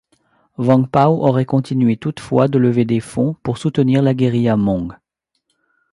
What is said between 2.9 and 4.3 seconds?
fonds pour soutenir la